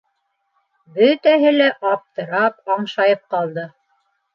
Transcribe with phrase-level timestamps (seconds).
[0.95, 3.73] -Бөтәһе лә аптырап, аңшайып ҡалды.